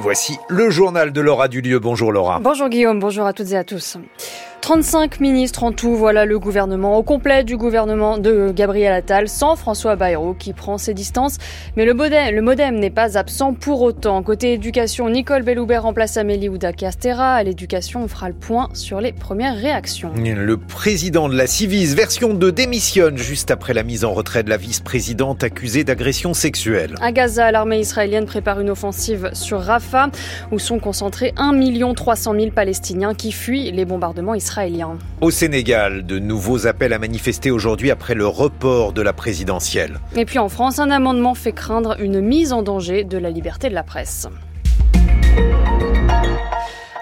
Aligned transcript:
Voici 0.00 0.38
le 0.48 0.70
journal 0.70 1.12
de 1.12 1.20
Laura 1.20 1.48
Dulieu. 1.48 1.78
Bonjour 1.78 2.10
Laura. 2.10 2.40
Bonjour 2.40 2.70
Guillaume, 2.70 2.98
bonjour 3.00 3.26
à 3.26 3.34
toutes 3.34 3.52
et 3.52 3.56
à 3.56 3.64
tous. 3.64 3.98
35 4.70 5.18
ministres 5.18 5.64
en 5.64 5.72
tout, 5.72 5.96
voilà 5.96 6.24
le 6.24 6.38
gouvernement 6.38 6.96
au 6.96 7.02
complet 7.02 7.42
du 7.42 7.56
gouvernement 7.56 8.18
de 8.18 8.52
Gabriel 8.54 8.92
Attal, 8.92 9.28
sans 9.28 9.56
François 9.56 9.96
Bayrou 9.96 10.32
qui 10.32 10.52
prend 10.52 10.78
ses 10.78 10.94
distances. 10.94 11.38
Mais 11.76 11.84
le 11.84 11.92
modem, 11.92 12.32
le 12.32 12.40
modem 12.40 12.78
n'est 12.78 12.88
pas 12.88 13.18
absent 13.18 13.52
pour 13.52 13.82
autant. 13.82 14.22
Côté 14.22 14.52
éducation, 14.52 15.10
Nicole 15.10 15.42
Belloubet 15.42 15.78
remplace 15.78 16.16
Amélie 16.18 16.48
Oudacastera. 16.48 17.34
À 17.34 17.42
l'éducation, 17.42 18.04
on 18.04 18.06
fera 18.06 18.28
le 18.28 18.34
point 18.36 18.68
sur 18.72 19.00
les 19.00 19.12
premières 19.12 19.56
réactions. 19.56 20.12
Le 20.14 20.56
président 20.56 21.28
de 21.28 21.34
la 21.34 21.48
Civis, 21.48 21.96
version 21.96 22.32
2, 22.32 22.52
démissionne 22.52 23.18
juste 23.18 23.50
après 23.50 23.74
la 23.74 23.82
mise 23.82 24.04
en 24.04 24.12
retrait 24.12 24.44
de 24.44 24.50
la 24.50 24.56
vice-présidente 24.56 25.42
accusée 25.42 25.82
d'agression 25.82 26.32
sexuelle. 26.32 26.94
À 27.00 27.10
Gaza, 27.10 27.50
l'armée 27.50 27.80
israélienne 27.80 28.24
prépare 28.24 28.60
une 28.60 28.70
offensive 28.70 29.30
sur 29.32 29.60
Rafah, 29.62 30.10
où 30.52 30.60
sont 30.60 30.78
concentrés 30.78 31.34
1 31.38 31.58
300 31.94 32.34
000 32.34 32.50
Palestiniens 32.52 33.14
qui 33.14 33.32
fuient 33.32 33.72
les 33.72 33.84
bombardements 33.84 34.36
israéliens. 34.36 34.59
Au 35.20 35.30
Sénégal, 35.30 36.04
de 36.04 36.18
nouveaux 36.18 36.66
appels 36.66 36.92
à 36.92 36.98
manifester 36.98 37.50
aujourd'hui 37.50 37.90
après 37.90 38.14
le 38.14 38.26
report 38.26 38.92
de 38.92 39.00
la 39.00 39.12
présidentielle. 39.12 40.00
Et 40.16 40.24
puis 40.24 40.38
en 40.38 40.48
France, 40.48 40.78
un 40.78 40.90
amendement 40.90 41.34
fait 41.34 41.52
craindre 41.52 41.96
une 42.00 42.20
mise 42.20 42.52
en 42.52 42.62
danger 42.62 43.04
de 43.04 43.16
la 43.16 43.30
liberté 43.30 43.68
de 43.68 43.74
la 43.74 43.82
presse. 43.82 44.28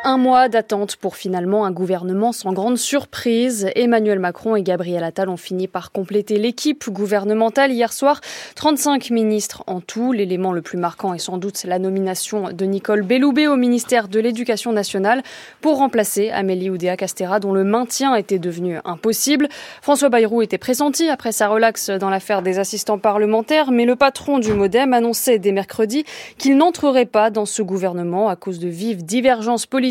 Un 0.05 0.17
mois 0.17 0.49
d'attente 0.49 0.95
pour 0.97 1.17
finalement 1.17 1.65
un 1.65 1.73
gouvernement 1.73 2.33
sans 2.33 2.53
grande 2.53 2.79
surprise. 2.79 3.69
Emmanuel 3.75 4.21
Macron 4.21 4.55
et 4.55 4.63
Gabriel 4.63 5.03
Attal 5.03 5.29
ont 5.29 5.37
fini 5.37 5.67
par 5.67 5.91
compléter 5.91 6.39
l'équipe 6.39 6.89
gouvernementale 6.89 7.73
hier 7.73 7.93
soir. 7.93 8.21
35 8.55 9.11
ministres 9.11 9.65
en 9.67 9.81
tout. 9.81 10.13
L'élément 10.13 10.53
le 10.53 10.63
plus 10.63 10.79
marquant 10.79 11.15
est 11.15 11.19
sans 11.19 11.37
doute 11.37 11.65
la 11.65 11.81
nomination 11.81 12.53
de 12.53 12.65
Nicole 12.65 13.03
Belloubet 13.03 13.49
au 13.49 13.57
ministère 13.57 14.07
de 14.09 14.21
l'Éducation 14.21 14.73
nationale 14.73 15.23
pour 15.61 15.79
remplacer 15.79 16.31
Amélie 16.31 16.71
Oudéa-Castera 16.71 17.41
dont 17.41 17.53
le 17.53 17.65
maintien 17.65 18.15
était 18.15 18.39
devenu 18.39 18.79
impossible. 18.85 19.49
François 19.83 20.11
Bayrou 20.11 20.43
était 20.43 20.59
pressenti 20.59 21.09
après 21.09 21.33
sa 21.33 21.49
relaxe 21.49 21.91
dans 21.91 22.11
l'affaire 22.11 22.43
des 22.43 22.61
assistants 22.61 22.99
parlementaires, 22.99 23.73
mais 23.73 23.85
le 23.85 23.97
patron 23.97 24.39
du 24.39 24.53
Modem 24.53 24.95
annonçait 24.95 25.39
dès 25.39 25.53
mercredi 25.53 26.05
qu'il 26.39 26.57
n'entrerait 26.57 27.05
pas 27.05 27.31
dans 27.31 27.47
ce 27.47 27.63
gouvernement 27.63 28.29
à 28.29 28.37
cause 28.37 28.61
de 28.61 28.69
vives 28.69 29.05
divergences 29.05 29.67
politiques 29.67 29.88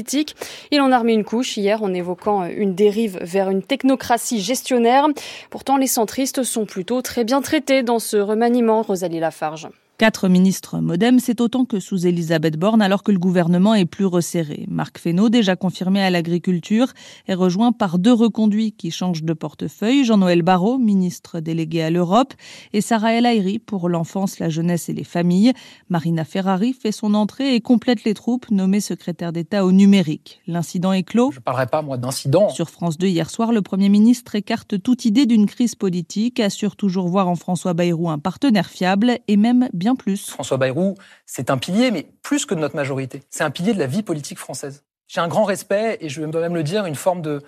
il 0.72 0.82
en 0.82 0.92
a 0.92 1.00
remis 1.00 1.14
une 1.14 1.24
couche 1.24 1.58
hier 1.58 1.84
en 1.84 1.94
évoquant 1.94 2.46
une 2.46 2.76
dérive 2.76 3.20
vers 3.22 3.50
une 3.50 3.64
technocratie 3.64 4.42
gestionnaire. 4.42 5.08
Pourtant, 5.50 5.78
les 5.78 5.88
centristes 5.88 6.44
sont 6.44 6.66
plutôt 6.66 7.02
très 7.02 7.24
bien 7.24 7.42
traités 7.42 7.84
dans 7.84 8.00
ce 8.00 8.18
remaniement, 8.18 8.82
Rosalie 8.82 9.20
Lafarge. 9.20 9.68
Quatre 9.98 10.30
ministres 10.30 10.80
modem, 10.80 11.18
c'est 11.18 11.42
autant 11.42 11.66
que 11.66 11.80
sous 11.80 12.06
Elisabeth 12.06 12.56
Borne 12.56 12.84
alors 12.84 13.02
que 13.02 13.12
le 13.12 13.18
gouvernement 13.18 13.74
est 13.74 13.88
plus 13.88 14.06
resserré. 14.06 14.66
Marc 14.70 15.00
Fesneau, 15.00 15.30
déjà 15.30 15.56
confirmé 15.56 16.04
à 16.04 16.12
l'agriculture, 16.12 16.94
est 17.28 17.34
rejoint 17.34 17.72
par 17.72 17.98
deux 17.98 18.14
reconduits 18.14 18.74
qui 18.74 18.92
changent 18.92 19.24
de 19.24 19.34
portefeuille. 19.34 20.06
Jean-Noël 20.06 20.44
Barrot, 20.44 20.78
ministre 20.78 21.40
délégué 21.40 21.82
à 21.82 21.90
l'Europe, 21.90 22.36
et 22.74 22.82
Sarah 22.82 23.14
El 23.14 23.26
Haïry 23.26 23.58
pour 23.58 23.90
l'enfance, 23.90 24.38
la 24.38 24.50
jeunesse 24.50 24.88
et 24.88 24.94
les 24.94 25.04
familles. 25.04 25.54
Marina 25.90 26.26
Ferrari 26.26 26.74
fait 26.74 26.92
son 26.92 27.16
entrée 27.16 27.56
et 27.56 27.62
complète 27.62 28.04
les 28.04 28.14
troupes, 28.14 28.52
nommée 28.52 28.82
secrétaire 28.82 29.34
d'État 29.34 29.66
au 29.66 29.72
numérique. 29.72 30.42
L'incident 30.46 30.94
est 30.94 31.02
clos. 31.02 31.32
Je 31.32 31.40
ne 31.40 31.44
parlerai 31.44 31.66
pas, 31.66 31.82
moi, 31.82 31.98
d'incident. 31.98 32.50
Sur 32.50 32.70
France 32.70 33.00
2 33.00 33.08
hier 33.08 33.32
soir, 33.32 33.52
le 33.52 33.64
Premier 33.64 33.90
ministre 33.90 34.36
écarte 34.36 34.80
toute 34.80 35.06
idée 35.06 35.26
d'une 35.26 35.48
crise 35.48 35.74
politique, 35.74 36.40
assure 36.40 36.76
toujours 36.76 37.08
voir 37.08 37.28
en 37.28 37.36
François 37.36 37.74
Bayrou 37.74 38.12
un 38.12 38.20
partenaire 38.20 38.70
fiable 38.70 39.18
et 39.28 39.38
même 39.38 39.70
bien 39.74 39.87
plus. 39.96 40.30
François 40.30 40.58
Bayrou, 40.58 40.96
c'est 41.26 41.50
un 41.50 41.58
pilier, 41.58 41.92
mais 41.92 42.08
plus 42.22 42.46
que 42.46 42.54
de 42.54 42.60
notre 42.60 42.76
majorité. 42.76 43.24
C'est 43.30 43.44
un 43.44 43.52
pilier 43.52 43.74
de 43.74 43.80
la 43.80 43.88
vie 43.88 44.04
politique 44.04 44.40
française. 44.40 44.84
J'ai 45.08 45.22
un 45.22 45.28
grand 45.28 45.46
respect, 45.46 45.98
et 46.02 46.10
je 46.10 46.22
vais 46.22 46.28
même 46.28 46.56
le 46.56 46.64
dire, 46.64 46.86
une 46.86 46.96
forme 46.96 47.22
de 47.22 47.42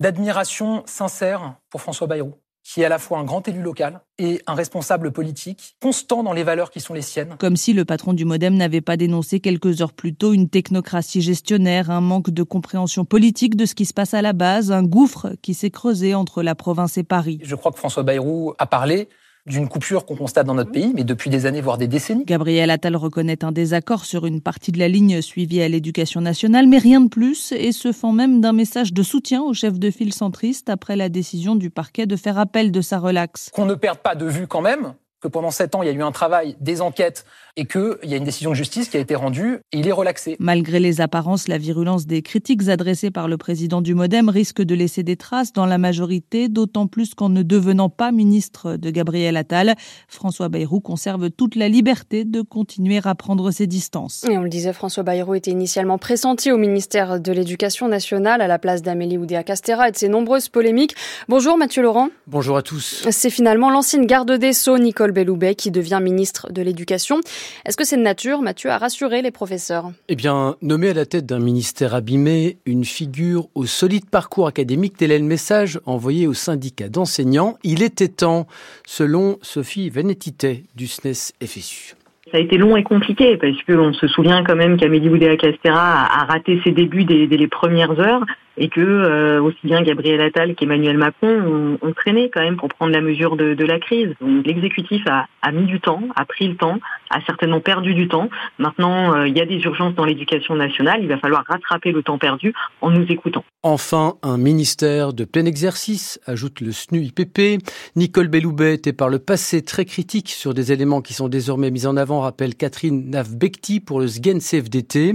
d'admiration 0.00 0.84
sincère 0.86 1.56
pour 1.70 1.80
François 1.80 2.06
Bayrou, 2.06 2.34
qui 2.62 2.82
est 2.82 2.84
à 2.84 2.88
la 2.88 2.98
fois 2.98 3.18
un 3.18 3.24
grand 3.24 3.46
élu 3.48 3.62
local 3.62 4.00
et 4.18 4.42
un 4.46 4.54
responsable 4.54 5.10
politique, 5.10 5.74
constant 5.82 6.22
dans 6.22 6.32
les 6.32 6.44
valeurs 6.44 6.70
qui 6.70 6.80
sont 6.80 6.94
les 6.94 7.02
siennes. 7.02 7.34
Comme 7.38 7.56
si 7.56 7.72
le 7.72 7.84
patron 7.84 8.12
du 8.12 8.24
Modem 8.24 8.54
n'avait 8.54 8.80
pas 8.80 8.96
dénoncé 8.96 9.40
quelques 9.40 9.80
heures 9.80 9.92
plus 9.92 10.14
tôt 10.14 10.32
une 10.32 10.48
technocratie 10.48 11.22
gestionnaire, 11.22 11.90
un 11.90 12.00
manque 12.00 12.30
de 12.30 12.42
compréhension 12.42 13.04
politique 13.04 13.56
de 13.56 13.66
ce 13.66 13.74
qui 13.74 13.86
se 13.86 13.94
passe 13.94 14.14
à 14.14 14.22
la 14.22 14.32
base, 14.32 14.70
un 14.70 14.84
gouffre 14.84 15.32
qui 15.42 15.54
s'est 15.54 15.70
creusé 15.70 16.14
entre 16.14 16.42
la 16.42 16.54
province 16.54 16.98
et 16.98 17.04
Paris. 17.04 17.40
Je 17.42 17.54
crois 17.54 17.72
que 17.72 17.78
François 17.78 18.02
Bayrou 18.02 18.54
a 18.58 18.66
parlé 18.66 19.08
d'une 19.46 19.68
coupure 19.68 20.04
qu'on 20.04 20.16
constate 20.16 20.46
dans 20.46 20.54
notre 20.54 20.70
pays, 20.70 20.92
mais 20.94 21.04
depuis 21.04 21.30
des 21.30 21.46
années, 21.46 21.60
voire 21.60 21.78
des 21.78 21.88
décennies. 21.88 22.24
Gabriel 22.24 22.70
Attal 22.70 22.96
reconnaît 22.96 23.44
un 23.44 23.52
désaccord 23.52 24.04
sur 24.04 24.26
une 24.26 24.40
partie 24.40 24.72
de 24.72 24.78
la 24.78 24.88
ligne 24.88 25.22
suivie 25.22 25.62
à 25.62 25.68
l'éducation 25.68 26.20
nationale, 26.20 26.66
mais 26.66 26.78
rien 26.78 27.00
de 27.00 27.08
plus, 27.08 27.52
et 27.52 27.72
se 27.72 27.92
fend 27.92 28.12
même 28.12 28.40
d'un 28.40 28.52
message 28.52 28.92
de 28.92 29.02
soutien 29.02 29.42
au 29.42 29.54
chef 29.54 29.78
de 29.78 29.90
file 29.90 30.12
centriste 30.12 30.68
après 30.68 30.96
la 30.96 31.08
décision 31.08 31.56
du 31.56 31.70
parquet 31.70 32.06
de 32.06 32.16
faire 32.16 32.38
appel 32.38 32.72
de 32.72 32.80
sa 32.80 32.98
relaxe. 32.98 33.50
Qu'on 33.52 33.66
ne 33.66 33.74
perde 33.74 33.98
pas 33.98 34.14
de 34.14 34.26
vue 34.26 34.46
quand 34.46 34.62
même 34.62 34.94
que 35.20 35.28
pendant 35.28 35.50
sept 35.50 35.74
ans, 35.74 35.82
il 35.82 35.86
y 35.86 35.90
a 35.90 35.92
eu 35.92 36.02
un 36.02 36.12
travail, 36.12 36.56
des 36.60 36.80
enquêtes, 36.80 37.24
et 37.56 37.64
qu'il 37.64 37.98
y 38.04 38.14
a 38.14 38.16
une 38.16 38.24
décision 38.24 38.50
de 38.50 38.54
justice 38.54 38.88
qui 38.88 38.96
a 38.96 39.00
été 39.00 39.16
rendue, 39.16 39.58
et 39.72 39.78
il 39.78 39.88
est 39.88 39.92
relaxé. 39.92 40.36
Malgré 40.38 40.78
les 40.78 41.00
apparences, 41.00 41.48
la 41.48 41.58
virulence 41.58 42.06
des 42.06 42.22
critiques 42.22 42.68
adressées 42.68 43.10
par 43.10 43.26
le 43.26 43.36
président 43.36 43.80
du 43.80 43.94
Modem 43.94 44.28
risque 44.28 44.62
de 44.62 44.74
laisser 44.74 45.02
des 45.02 45.16
traces 45.16 45.52
dans 45.52 45.66
la 45.66 45.78
majorité, 45.78 46.48
d'autant 46.48 46.86
plus 46.86 47.14
qu'en 47.14 47.28
ne 47.28 47.42
devenant 47.42 47.88
pas 47.88 48.12
ministre 48.12 48.76
de 48.76 48.90
Gabriel 48.90 49.36
Attal, 49.36 49.74
François 50.06 50.48
Bayrou 50.48 50.80
conserve 50.80 51.30
toute 51.30 51.56
la 51.56 51.68
liberté 51.68 52.24
de 52.24 52.42
continuer 52.42 53.00
à 53.02 53.14
prendre 53.14 53.50
ses 53.50 53.66
distances. 53.66 54.24
Et 54.28 54.38
on 54.38 54.42
le 54.42 54.48
disait, 54.48 54.72
François 54.72 55.02
Bayrou 55.02 55.34
était 55.34 55.50
initialement 55.50 55.98
pressenti 55.98 56.52
au 56.52 56.58
ministère 56.58 57.20
de 57.20 57.32
l'Éducation 57.32 57.88
nationale 57.88 58.40
à 58.40 58.46
la 58.46 58.58
place 58.58 58.82
d'Amélie 58.82 59.18
Oudéa-Castera 59.18 59.88
et 59.88 59.92
de 59.92 59.96
ses 59.96 60.08
nombreuses 60.08 60.48
polémiques. 60.48 60.94
Bonjour 61.28 61.58
Mathieu 61.58 61.82
Laurent. 61.82 62.08
Bonjour 62.26 62.56
à 62.56 62.62
tous. 62.62 63.06
C'est 63.10 63.30
finalement 63.30 63.70
l'ancienne 63.70 64.06
garde 64.06 64.32
des 64.32 64.52
Sceaux, 64.52 64.78
Nicole 65.08 65.12
Belloubet 65.12 65.54
qui 65.54 65.70
devient 65.70 66.00
ministre 66.02 66.52
de 66.52 66.62
l'Éducation. 66.62 67.20
Est-ce 67.64 67.76
que 67.76 67.84
c'est 67.84 67.96
de 67.96 68.02
nature, 68.02 68.42
Mathieu, 68.42 68.70
à 68.70 68.78
rassurer 68.78 69.22
les 69.22 69.30
professeurs? 69.30 69.90
Eh 70.08 70.16
bien, 70.16 70.56
nommer 70.60 70.90
à 70.90 70.94
la 70.94 71.06
tête 71.06 71.26
d'un 71.26 71.38
ministère 71.38 71.94
abîmé 71.94 72.58
une 72.66 72.84
figure 72.84 73.48
au 73.54 73.64
solide 73.64 74.08
parcours 74.10 74.46
académique, 74.46 74.96
tel 74.98 75.10
est 75.10 75.18
le 75.18 75.24
message 75.24 75.80
envoyé 75.86 76.26
au 76.26 76.34
syndicat 76.34 76.88
d'enseignants. 76.88 77.56
Il 77.64 77.82
était 77.82 78.08
temps, 78.08 78.46
selon 78.86 79.38
Sophie 79.42 79.88
Venetite 79.88 80.46
du 80.76 80.86
SNES 80.86 81.32
FSU. 81.42 81.94
Ça 82.30 82.36
a 82.36 82.40
été 82.40 82.58
long 82.58 82.76
et 82.76 82.82
compliqué 82.82 83.38
parce 83.38 83.56
qu'on 83.62 83.94
se 83.94 84.06
souvient 84.08 84.44
quand 84.44 84.56
même 84.56 84.76
qu'Amélie 84.76 85.08
Oudéa-Castera 85.08 86.04
a 86.04 86.24
raté 86.26 86.60
ses 86.62 86.72
débuts 86.72 87.04
dès, 87.04 87.26
dès 87.26 87.38
les 87.38 87.48
premières 87.48 87.98
heures 87.98 88.24
et 88.58 88.68
que 88.68 88.80
euh, 88.80 89.40
aussi 89.40 89.58
bien 89.64 89.82
Gabriel 89.82 90.20
Attal 90.20 90.54
qu'Emmanuel 90.54 90.98
Macron 90.98 91.78
ont, 91.80 91.92
traîné 91.92 92.30
quand 92.32 92.40
même 92.40 92.56
pour 92.56 92.68
prendre 92.68 92.92
la 92.92 93.00
mesure 93.00 93.36
de, 93.36 93.64
la 93.64 93.78
crise. 93.78 94.14
Donc 94.20 94.46
l'exécutif 94.46 95.02
a, 95.06 95.26
a, 95.42 95.52
mis 95.52 95.64
du 95.64 95.80
temps, 95.80 96.02
a 96.16 96.24
pris 96.24 96.48
le 96.48 96.56
temps, 96.56 96.78
a 97.10 97.20
certainement 97.22 97.60
perdu 97.60 97.94
du 97.94 98.08
temps. 98.08 98.28
Maintenant, 98.58 99.14
euh, 99.14 99.28
il 99.28 99.36
y 99.36 99.40
a 99.40 99.46
des 99.46 99.58
urgences 99.58 99.94
dans 99.94 100.04
l'éducation 100.04 100.54
nationale. 100.54 101.00
Il 101.02 101.08
va 101.08 101.18
falloir 101.18 101.44
rattraper 101.46 101.92
le 101.92 102.02
temps 102.02 102.18
perdu 102.18 102.52
en 102.80 102.90
nous 102.90 103.06
écoutant. 103.08 103.44
Enfin, 103.62 104.14
un 104.22 104.38
ministère 104.38 105.12
de 105.12 105.24
plein 105.24 105.44
exercice, 105.44 106.20
ajoute 106.26 106.60
le 106.60 106.72
SNU-IPP. 106.72 107.62
Nicole 107.96 108.28
Belloubet 108.28 108.74
était 108.74 108.92
par 108.92 109.08
le 109.08 109.18
passé 109.18 109.62
très 109.62 109.84
critique 109.84 110.30
sur 110.30 110.54
des 110.54 110.72
éléments 110.72 111.02
qui 111.02 111.14
sont 111.14 111.28
désormais 111.28 111.70
mis 111.70 111.86
en 111.86 111.96
avant, 111.96 112.20
rappelle 112.20 112.54
Catherine 112.54 113.10
Navbekti 113.10 113.80
pour 113.80 114.00
le 114.00 114.06
SGEN 114.06 114.40
CFDT. 114.40 115.14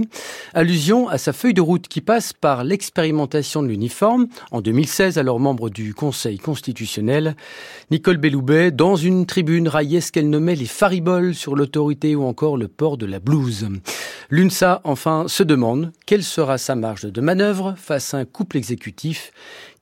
Allusion 0.52 1.08
à 1.08 1.18
sa 1.18 1.32
feuille 1.32 1.54
de 1.54 1.60
route 1.60 1.88
qui 1.88 2.00
passe 2.00 2.32
par 2.32 2.64
l'expérimentation 2.64 3.33
de 3.34 3.66
l'uniforme. 3.66 4.28
En 4.52 4.60
2016, 4.60 5.18
alors 5.18 5.40
membre 5.40 5.68
du 5.68 5.92
Conseil 5.92 6.38
constitutionnel, 6.38 7.34
Nicole 7.90 8.16
Belloubet, 8.16 8.70
dans 8.70 8.94
une 8.94 9.26
tribune, 9.26 9.66
raillait 9.66 10.00
ce 10.00 10.12
qu'elle 10.12 10.30
nommait 10.30 10.54
les 10.54 10.66
fariboles 10.66 11.34
sur 11.34 11.56
l'autorité 11.56 12.14
ou 12.14 12.22
encore 12.24 12.56
le 12.56 12.68
port 12.68 12.96
de 12.96 13.06
la 13.06 13.18
blouse. 13.18 13.68
L'UNSA, 14.30 14.80
enfin, 14.84 15.24
se 15.28 15.42
demande 15.42 15.92
quelle 16.06 16.22
sera 16.22 16.58
sa 16.58 16.74
marge 16.74 17.04
de 17.04 17.20
manœuvre 17.20 17.74
face 17.76 18.14
à 18.14 18.18
un 18.18 18.24
couple 18.24 18.56
exécutif 18.56 19.32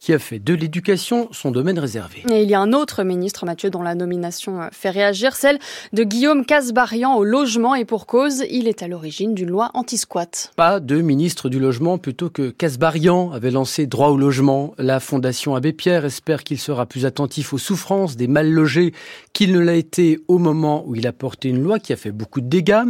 qui 0.03 0.13
a 0.13 0.19
fait 0.19 0.41
de 0.41 0.53
l'éducation 0.55 1.29
son 1.31 1.53
domaine 1.53 1.79
réservé. 1.79 2.25
Et 2.29 2.43
il 2.43 2.51
y 2.51 2.55
a 2.55 2.61
un 2.61 2.73
autre 2.73 3.05
ministre, 3.05 3.47
Mathieu, 3.47 3.71
dont 3.71 3.83
la 3.83 3.95
nomination 3.95 4.59
fait 4.73 4.91
réagir, 4.91 5.37
celle 5.37 5.61
de 5.93 6.03
Guillaume 6.03 6.45
Casbarian 6.45 7.15
au 7.15 7.23
logement 7.23 7.77
et 7.77 7.85
pour 7.85 8.07
cause, 8.07 8.43
il 8.51 8.67
est 8.67 8.83
à 8.83 8.89
l'origine 8.89 9.33
d'une 9.33 9.51
loi 9.51 9.71
anti-squat. 9.75 10.51
Pas 10.57 10.81
de 10.81 11.01
ministre 11.01 11.49
du 11.49 11.61
logement 11.61 11.99
plutôt 11.99 12.31
que 12.31 12.51
Casbarian 12.51 13.31
avait 13.31 13.53
lancé 13.53 13.87
droit 13.87 14.09
au 14.09 14.17
logement. 14.17 14.75
La 14.77 14.99
Fondation 14.99 15.55
Abbé 15.55 15.73
Pierre 15.73 16.05
espère 16.05 16.43
qu'il 16.43 16.59
sera 16.59 16.87
plus 16.87 17.07
attentif 17.07 17.53
aux 17.53 17.59
souffrances 17.59 18.17
des 18.17 18.27
mal 18.27 18.51
logés 18.51 18.93
qu'il 19.33 19.53
ne 19.53 19.61
l'a 19.61 19.75
été 19.75 20.19
au 20.27 20.39
moment 20.39 20.83
où 20.85 20.97
il 20.97 21.07
a 21.07 21.13
porté 21.13 21.49
une 21.49 21.63
loi 21.63 21.79
qui 21.79 21.93
a 21.93 21.97
fait 21.97 22.11
beaucoup 22.11 22.41
de 22.41 22.49
dégâts. 22.49 22.83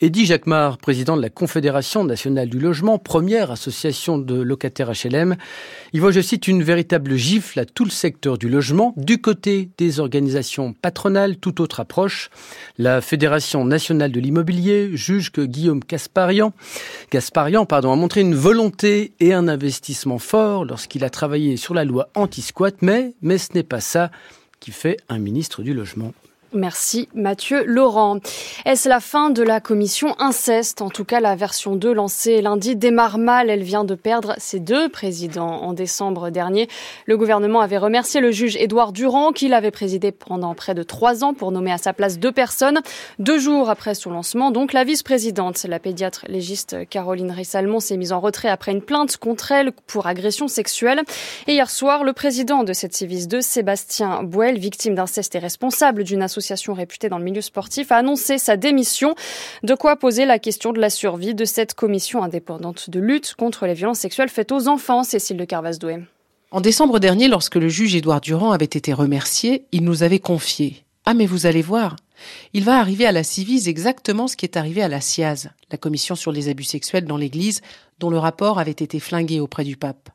Eddie 0.00 0.26
Jacquemart, 0.26 0.78
président 0.78 0.95
de 1.04 1.20
la 1.20 1.28
Confédération 1.28 2.04
nationale 2.04 2.48
du 2.48 2.58
logement, 2.58 2.98
première 2.98 3.50
association 3.50 4.16
de 4.18 4.34
locataires 4.34 4.90
HLM, 4.90 5.36
il 5.92 6.00
voit, 6.00 6.10
je 6.10 6.20
cite, 6.20 6.48
une 6.48 6.62
véritable 6.62 7.16
gifle 7.16 7.60
à 7.60 7.66
tout 7.66 7.84
le 7.84 7.90
secteur 7.90 8.38
du 8.38 8.48
logement. 8.48 8.94
Du 8.96 9.20
côté 9.20 9.68
des 9.76 10.00
organisations 10.00 10.72
patronales, 10.72 11.36
toute 11.36 11.60
autre 11.60 11.80
approche. 11.80 12.30
La 12.78 13.00
Fédération 13.00 13.64
nationale 13.64 14.10
de 14.10 14.20
l'immobilier 14.20 14.96
juge 14.96 15.30
que 15.30 15.42
Guillaume 15.42 15.80
Gasparian 15.86 16.52
pardon, 17.66 17.92
a 17.92 17.96
montré 17.96 18.22
une 18.22 18.34
volonté 18.34 19.12
et 19.20 19.34
un 19.34 19.48
investissement 19.48 20.18
fort 20.18 20.64
lorsqu'il 20.64 21.04
a 21.04 21.10
travaillé 21.10 21.56
sur 21.56 21.74
la 21.74 21.84
loi 21.84 22.08
anti-squat, 22.14 22.76
mais 22.80 23.12
ce 23.22 23.52
n'est 23.54 23.62
pas 23.62 23.80
ça 23.80 24.10
qui 24.60 24.70
fait 24.70 24.96
un 25.08 25.18
ministre 25.18 25.62
du 25.62 25.74
logement. 25.74 26.12
Merci 26.56 27.10
Mathieu 27.14 27.64
Laurent. 27.66 28.18
Est-ce 28.64 28.88
la 28.88 29.00
fin 29.00 29.28
de 29.28 29.42
la 29.42 29.60
commission 29.60 30.18
inceste? 30.18 30.80
En 30.80 30.88
tout 30.88 31.04
cas, 31.04 31.20
la 31.20 31.36
version 31.36 31.76
2 31.76 31.92
lancée 31.92 32.40
lundi 32.40 32.76
démarre 32.76 33.18
mal. 33.18 33.50
Elle 33.50 33.62
vient 33.62 33.84
de 33.84 33.94
perdre 33.94 34.34
ses 34.38 34.58
deux 34.58 34.88
présidents 34.88 35.60
en 35.62 35.74
décembre 35.74 36.30
dernier. 36.30 36.66
Le 37.04 37.18
gouvernement 37.18 37.60
avait 37.60 37.76
remercié 37.76 38.22
le 38.22 38.30
juge 38.30 38.56
Édouard 38.56 38.92
Durand, 38.92 39.32
qu'il 39.32 39.52
avait 39.52 39.70
présidé 39.70 40.12
pendant 40.12 40.54
près 40.54 40.74
de 40.74 40.82
trois 40.82 41.24
ans 41.24 41.34
pour 41.34 41.52
nommer 41.52 41.72
à 41.72 41.78
sa 41.78 41.92
place 41.92 42.18
deux 42.18 42.32
personnes. 42.32 42.80
Deux 43.18 43.38
jours 43.38 43.68
après 43.68 43.94
son 43.94 44.10
lancement, 44.10 44.50
donc, 44.50 44.72
la 44.72 44.84
vice-présidente, 44.84 45.62
la 45.68 45.78
pédiatre 45.78 46.24
légiste 46.26 46.88
Caroline 46.88 47.32
Rissalmon, 47.32 47.80
s'est 47.80 47.98
mise 47.98 48.14
en 48.14 48.20
retrait 48.20 48.48
après 48.48 48.72
une 48.72 48.82
plainte 48.82 49.18
contre 49.18 49.52
elle 49.52 49.72
pour 49.72 50.06
agression 50.06 50.48
sexuelle. 50.48 51.02
Et 51.48 51.52
hier 51.52 51.68
soir, 51.68 52.02
le 52.02 52.14
président 52.14 52.64
de 52.64 52.72
cette 52.72 52.96
Civis 52.96 53.28
2, 53.28 53.42
Sébastien 53.42 54.22
Bouel, 54.22 54.58
victime 54.58 54.94
d'inceste 54.94 55.34
et 55.34 55.38
responsable 55.38 56.02
d'une 56.02 56.22
association 56.22 56.45
association 56.46 56.74
réputée 56.74 57.08
dans 57.08 57.18
le 57.18 57.24
milieu 57.24 57.40
sportif, 57.40 57.90
a 57.90 57.96
annoncé 57.96 58.38
sa 58.38 58.56
démission. 58.56 59.14
De 59.62 59.74
quoi 59.74 59.96
poser 59.96 60.24
la 60.24 60.38
question 60.38 60.72
de 60.72 60.80
la 60.80 60.90
survie 60.90 61.34
de 61.34 61.44
cette 61.44 61.74
commission 61.74 62.22
indépendante 62.22 62.88
de 62.88 63.00
lutte 63.00 63.34
contre 63.34 63.66
les 63.66 63.74
violences 63.74 63.98
sexuelles 63.98 64.28
faites 64.28 64.52
aux 64.52 64.68
enfants, 64.68 65.02
Cécile 65.02 65.36
de 65.36 65.44
Carvasdoué. 65.44 65.98
En 66.52 66.60
décembre 66.60 67.00
dernier, 67.00 67.26
lorsque 67.26 67.56
le 67.56 67.68
juge 67.68 67.96
Édouard 67.96 68.20
Durand 68.20 68.52
avait 68.52 68.64
été 68.64 68.92
remercié, 68.92 69.66
il 69.72 69.82
nous 69.82 70.04
avait 70.04 70.20
confié 70.20 70.84
Ah, 71.04 71.14
mais 71.14 71.26
vous 71.26 71.46
allez 71.46 71.62
voir, 71.62 71.96
il 72.52 72.64
va 72.64 72.78
arriver 72.78 73.06
à 73.06 73.12
la 73.12 73.24
Civise 73.24 73.68
exactement 73.68 74.28
ce 74.28 74.36
qui 74.36 74.46
est 74.46 74.56
arrivé 74.56 74.82
à 74.82 74.88
la 74.88 75.00
SIAZ, 75.00 75.50
la 75.70 75.78
commission 75.78 76.14
sur 76.14 76.32
les 76.32 76.48
abus 76.48 76.64
sexuels 76.64 77.04
dans 77.04 77.16
l'Église, 77.16 77.60
dont 77.98 78.10
le 78.10 78.18
rapport 78.18 78.58
avait 78.58 78.70
été 78.70 79.00
flingué 79.00 79.40
auprès 79.40 79.64
du 79.64 79.76
pape. 79.76 80.10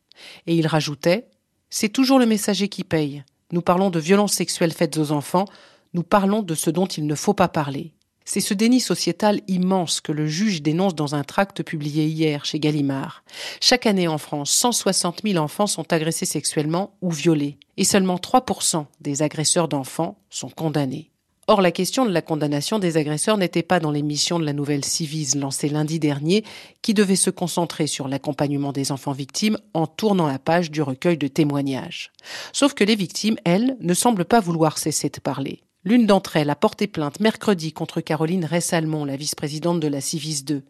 Et 0.47 0.55
il 0.55 0.67
rajoutait 0.67 1.27
C'est 1.69 1.89
toujours 1.89 2.19
le 2.19 2.25
messager 2.25 2.69
qui 2.69 2.83
paye. 2.83 3.23
Nous 3.51 3.61
parlons 3.61 3.89
de 3.89 3.99
violences 3.99 4.33
sexuelles 4.33 4.71
faites 4.71 4.97
aux 4.97 5.11
enfants, 5.11 5.45
nous 5.93 6.03
parlons 6.03 6.41
de 6.41 6.55
ce 6.55 6.69
dont 6.69 6.85
il 6.85 7.05
ne 7.05 7.15
faut 7.15 7.33
pas 7.33 7.47
parler. 7.47 7.93
C'est 8.23 8.39
ce 8.39 8.53
déni 8.53 8.79
sociétal 8.79 9.41
immense 9.47 9.99
que 9.99 10.11
le 10.11 10.27
juge 10.27 10.61
dénonce 10.61 10.95
dans 10.95 11.15
un 11.15 11.23
tract 11.23 11.63
publié 11.63 12.05
hier 12.05 12.45
chez 12.45 12.59
Gallimard. 12.59 13.23
Chaque 13.59 13.85
année 13.85 14.07
en 14.07 14.17
France, 14.17 14.51
160 14.51 15.21
000 15.23 15.43
enfants 15.43 15.67
sont 15.67 15.91
agressés 15.91 16.25
sexuellement 16.25 16.93
ou 17.01 17.11
violés, 17.11 17.57
et 17.77 17.83
seulement 17.83 18.15
3% 18.15 18.85
des 19.01 19.21
agresseurs 19.21 19.67
d'enfants 19.67 20.17
sont 20.29 20.49
condamnés. 20.49 21.11
Or, 21.47 21.61
la 21.61 21.71
question 21.71 22.05
de 22.05 22.11
la 22.11 22.21
condamnation 22.21 22.79
des 22.79 22.95
agresseurs 22.95 23.35
n'était 23.35 23.63
pas 23.63 23.79
dans 23.79 23.91
l'émission 23.91 24.39
de 24.39 24.45
la 24.45 24.53
nouvelle 24.53 24.85
Civise 24.85 25.35
lancée 25.35 25.67
lundi 25.67 25.99
dernier, 25.99 26.45
qui 26.81 26.93
devait 26.93 27.15
se 27.15 27.31
concentrer 27.31 27.87
sur 27.87 28.07
l'accompagnement 28.07 28.71
des 28.71 28.91
enfants 28.91 29.11
victimes 29.11 29.57
en 29.73 29.87
tournant 29.87 30.27
la 30.27 30.39
page 30.39 30.71
du 30.71 30.81
recueil 30.81 31.17
de 31.17 31.27
témoignages. 31.27 32.11
Sauf 32.53 32.75
que 32.75 32.83
les 32.83 32.95
victimes, 32.95 33.37
elles, 33.43 33.75
ne 33.81 33.93
semblent 33.93 34.23
pas 34.23 34.39
vouloir 34.39 34.77
cesser 34.77 35.09
de 35.09 35.19
parler. 35.19 35.63
L'une 35.83 36.05
d'entre 36.05 36.37
elles 36.37 36.51
a 36.51 36.55
porté 36.55 36.85
plainte 36.85 37.19
mercredi 37.19 37.73
contre 37.73 38.01
Caroline 38.01 38.45
Ressalmon, 38.45 39.03
la 39.03 39.15
vice-présidente 39.15 39.79
de 39.79 39.87
la 39.87 39.99
Civis 39.99 40.43
2. 40.43 40.61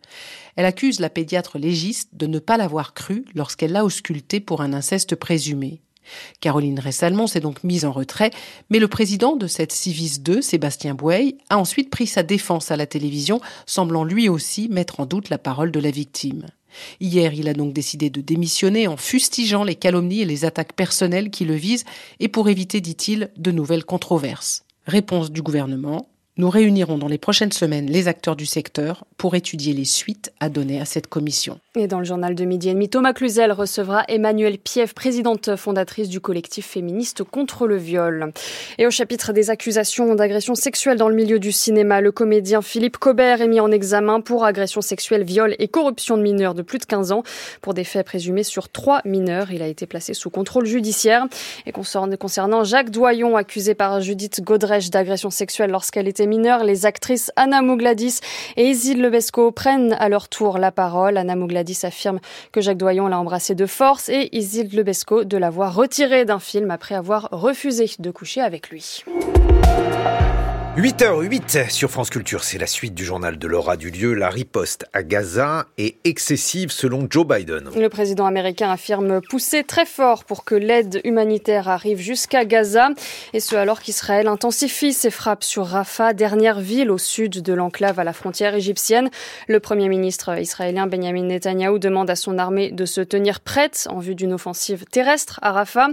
Elle 0.55 0.65
accuse 0.65 1.01
la 1.01 1.09
pédiatre 1.09 1.59
légiste 1.59 2.11
de 2.13 2.27
ne 2.27 2.39
pas 2.39 2.55
l'avoir 2.55 2.93
crue 2.93 3.25
lorsqu'elle 3.35 3.73
l'a 3.73 3.83
auscultée 3.83 4.39
pour 4.39 4.61
un 4.61 4.71
inceste 4.71 5.15
présumé. 5.15 5.81
Caroline 6.39 6.79
Ressalmon 6.79 7.27
s'est 7.27 7.41
donc 7.41 7.63
mise 7.65 7.83
en 7.83 7.91
retrait, 7.91 8.31
mais 8.69 8.79
le 8.79 8.87
président 8.87 9.35
de 9.35 9.47
cette 9.47 9.73
Civis 9.73 10.19
2, 10.21 10.41
Sébastien 10.41 10.95
Bouey, 10.95 11.35
a 11.49 11.57
ensuite 11.57 11.89
pris 11.89 12.07
sa 12.07 12.23
défense 12.23 12.71
à 12.71 12.77
la 12.77 12.87
télévision, 12.87 13.41
semblant 13.65 14.05
lui 14.05 14.29
aussi 14.29 14.69
mettre 14.69 15.01
en 15.01 15.05
doute 15.05 15.29
la 15.29 15.37
parole 15.37 15.71
de 15.71 15.79
la 15.81 15.91
victime. 15.91 16.45
Hier, 17.01 17.33
il 17.33 17.49
a 17.49 17.53
donc 17.53 17.73
décidé 17.73 18.09
de 18.09 18.21
démissionner 18.21 18.87
en 18.87 18.95
fustigeant 18.95 19.65
les 19.65 19.75
calomnies 19.75 20.21
et 20.21 20.25
les 20.25 20.45
attaques 20.45 20.73
personnelles 20.73 21.29
qui 21.29 21.43
le 21.43 21.55
visent 21.55 21.83
et 22.21 22.29
pour 22.29 22.47
éviter, 22.47 22.79
dit-il, 22.79 23.29
de 23.35 23.51
nouvelles 23.51 23.83
controverses. 23.83 24.63
Réponse 24.85 25.31
du 25.31 25.41
gouvernement. 25.41 26.10
Nous 26.41 26.49
réunirons 26.49 26.97
dans 26.97 27.07
les 27.07 27.19
prochaines 27.19 27.51
semaines 27.51 27.85
les 27.85 28.07
acteurs 28.07 28.35
du 28.35 28.47
secteur 28.47 29.05
pour 29.17 29.35
étudier 29.35 29.73
les 29.73 29.85
suites 29.85 30.33
à 30.39 30.49
donner 30.49 30.81
à 30.81 30.85
cette 30.85 31.05
commission. 31.05 31.59
Et 31.75 31.85
dans 31.85 31.99
le 31.99 32.05
journal 32.05 32.33
de 32.33 32.43
midi 32.45 32.69
et 32.69 32.73
demi, 32.73 32.89
Thomas 32.89 33.13
Cluzel 33.13 33.51
recevra 33.51 34.03
Emmanuelle 34.07 34.57
Piève, 34.57 34.95
présidente 34.95 35.55
fondatrice 35.55 36.09
du 36.09 36.19
collectif 36.19 36.65
féministe 36.65 37.23
contre 37.23 37.67
le 37.67 37.77
viol. 37.77 38.33
Et 38.79 38.87
au 38.87 38.89
chapitre 38.89 39.33
des 39.33 39.51
accusations 39.51 40.15
d'agression 40.15 40.55
sexuelle 40.55 40.97
dans 40.97 41.09
le 41.09 41.15
milieu 41.15 41.37
du 41.37 41.51
cinéma, 41.51 42.01
le 42.01 42.11
comédien 42.11 42.63
Philippe 42.63 42.97
Cobert 42.97 43.41
est 43.41 43.47
mis 43.47 43.59
en 43.59 43.71
examen 43.71 44.19
pour 44.19 44.43
agression 44.43 44.81
sexuelle, 44.81 45.23
viol 45.23 45.55
et 45.59 45.67
corruption 45.67 46.17
de 46.17 46.23
mineurs 46.23 46.55
de 46.55 46.63
plus 46.63 46.79
de 46.79 46.85
15 46.85 47.11
ans. 47.11 47.21
Pour 47.61 47.75
des 47.75 47.83
faits 47.83 48.07
présumés 48.07 48.41
sur 48.41 48.67
trois 48.67 49.01
mineurs, 49.05 49.51
il 49.51 49.61
a 49.61 49.67
été 49.67 49.85
placé 49.85 50.15
sous 50.15 50.31
contrôle 50.31 50.65
judiciaire. 50.65 51.27
Et 51.67 51.71
concernant 51.71 52.63
Jacques 52.63 52.89
Doyon, 52.89 53.37
accusé 53.37 53.75
par 53.75 54.01
Judith 54.01 54.41
Godrèche 54.43 54.89
d'agression 54.89 55.29
sexuelle 55.29 55.69
lorsqu'elle 55.69 56.07
était 56.07 56.30
les 56.39 56.85
actrices 56.85 57.31
Anna 57.35 57.61
Mougladis 57.61 58.19
et 58.55 58.69
Isid 58.69 58.97
Lebesco 58.97 59.51
prennent 59.51 59.93
à 59.93 60.07
leur 60.07 60.29
tour 60.29 60.57
la 60.57 60.71
parole. 60.71 61.17
Anna 61.17 61.35
Mougladis 61.35 61.79
affirme 61.83 62.19
que 62.51 62.61
Jacques 62.61 62.77
Doyon 62.77 63.07
l'a 63.07 63.19
embrassé 63.19 63.53
de 63.53 63.65
force 63.65 64.07
et 64.09 64.29
Isid 64.31 64.73
Lebesco 64.73 65.23
de 65.25 65.37
l'avoir 65.37 65.75
retiré 65.75 66.23
d'un 66.25 66.39
film 66.39 66.71
après 66.71 66.95
avoir 66.95 67.27
refusé 67.31 67.89
de 67.99 68.11
coucher 68.11 68.41
avec 68.41 68.69
lui. 68.69 69.03
8h08 70.77 71.69
sur 71.69 71.91
France 71.91 72.09
Culture, 72.09 72.45
c'est 72.45 72.57
la 72.57 72.65
suite 72.65 72.95
du 72.95 73.03
journal 73.03 73.37
de 73.37 73.45
Laura 73.45 73.75
lieu. 73.75 74.13
La 74.13 74.29
riposte 74.29 74.85
à 74.93 75.03
Gaza 75.03 75.65
est 75.77 75.97
excessive 76.05 76.71
selon 76.71 77.07
Joe 77.09 77.27
Biden. 77.27 77.69
Le 77.75 77.89
président 77.89 78.25
américain 78.25 78.71
affirme 78.71 79.19
pousser 79.19 79.65
très 79.65 79.85
fort 79.85 80.23
pour 80.23 80.45
que 80.45 80.55
l'aide 80.55 81.01
humanitaire 81.03 81.67
arrive 81.67 81.99
jusqu'à 81.99 82.45
Gaza, 82.45 82.91
et 83.33 83.41
ce 83.41 83.57
alors 83.57 83.81
qu'Israël 83.81 84.29
intensifie 84.29 84.93
ses 84.93 85.11
frappes 85.11 85.43
sur 85.43 85.65
Rafah, 85.65 86.13
dernière 86.13 86.61
ville 86.61 86.89
au 86.89 86.97
sud 86.97 87.41
de 87.41 87.53
l'enclave 87.53 87.99
à 87.99 88.05
la 88.05 88.13
frontière 88.13 88.55
égyptienne. 88.55 89.09
Le 89.49 89.59
premier 89.59 89.89
ministre 89.89 90.39
israélien 90.39 90.87
Benjamin 90.87 91.23
Netanyahu 91.23 91.79
demande 91.79 92.09
à 92.09 92.15
son 92.15 92.37
armée 92.37 92.71
de 92.71 92.85
se 92.85 93.01
tenir 93.01 93.41
prête 93.41 93.87
en 93.89 93.99
vue 93.99 94.15
d'une 94.15 94.31
offensive 94.31 94.85
terrestre 94.85 95.37
à 95.41 95.51
Rafah. 95.51 95.89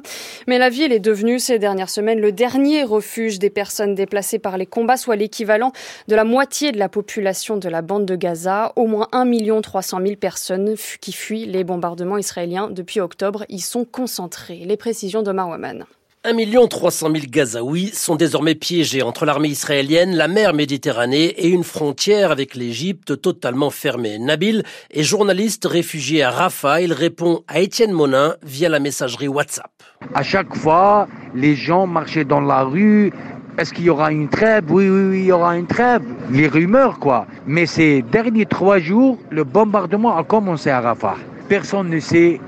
Mais 0.47 0.59
la 0.59 0.71
ville 0.71 0.93
est 0.93 1.01
devenue 1.01 1.41
ces 1.41 1.59
dernières 1.59 1.91
semaines 1.91 2.21
le 2.21 2.31
dernier 2.31 2.85
refuge 2.85 3.41
des 3.41 3.51
personnes 3.51 3.97
déplacées 3.97 4.39
par 4.39 4.57
les 4.57 4.68
combat 4.69 4.97
soit 4.97 5.17
l'équivalent 5.17 5.73
de 6.07 6.15
la 6.15 6.25
moitié 6.25 6.73
de 6.73 6.79
la 6.79 6.89
population 6.89 7.57
de 7.57 7.69
la 7.69 7.83
bande 7.83 8.07
de 8.07 8.17
Gaza. 8.17 8.73
Au 8.77 8.87
moins 8.87 9.09
1 9.13 9.61
300 9.61 9.99
000 10.03 10.17
personnes 10.17 10.75
qui 11.01 11.13
fuient 11.13 11.47
les 11.47 11.65
bombardements 11.65 12.19
israéliens 12.19 12.69
depuis 12.71 13.01
octobre 13.01 13.45
y 13.49 13.61
sont 13.61 13.85
concentrées. 13.85 14.63
Les 14.65 14.77
précisions 14.77 15.23
de 15.23 15.33
Marwaman. 15.33 15.87
1 16.25 16.67
300 16.67 17.11
000 17.13 17.27
Gazaouis 17.31 17.91
sont 17.95 18.17
désormais 18.17 18.57
piégés 18.57 19.03
entre 19.03 19.25
l'armée 19.25 19.49
israélienne, 19.49 20.17
la 20.17 20.27
mer 20.27 20.53
Méditerranée 20.53 21.27
et 21.27 21.49
une 21.49 21.63
frontière 21.63 22.33
avec 22.33 22.57
l'Égypte 22.57 23.21
totalement 23.21 23.71
fermée. 23.71 24.19
Nabil 24.19 24.65
est 24.91 25.05
journaliste 25.05 25.65
réfugié 25.65 26.25
à 26.25 26.31
Rafah. 26.31 26.83
Il 26.83 26.93
répond 26.93 27.45
à 27.47 27.61
Étienne 27.61 27.93
Monin 27.93 28.35
via 28.43 28.69
la 28.69 28.81
messagerie 28.81 29.29
WhatsApp. 29.29 29.71
À 30.13 30.23
chaque 30.23 30.55
fois, 30.57 31.07
les 31.35 31.55
gens 31.55 31.87
marchaient 31.87 32.25
dans 32.25 32.41
la 32.41 32.65
rue, 32.65 33.13
est-ce 33.59 33.75
qu'il 33.75 33.87
y 33.87 33.91
aura 33.91 34.13
une 34.13 34.29
trêve 34.29 34.65
oui, 34.71 34.89
oui, 34.89 35.03
oui, 35.11 35.19
il 35.19 35.25
y 35.27 35.33
aura 35.33 35.57
une 35.57 35.67
trêve. 35.67 36.03
Les 36.31 36.47
rumeurs, 36.47 37.01
quoi. 37.01 37.27
Mais 37.45 37.67
ces 37.67 38.03
derniers 38.03 38.47
trois 38.47 38.79
jours, 38.79 39.19
le 39.31 39.43
bombardement 39.43 40.17
a 40.17 40.23
commencé 40.23 40.71
à 40.71 40.81
Rafah. 40.81 41.17
Personne 41.49 41.91
ne 41.91 41.99
sait 41.99 42.41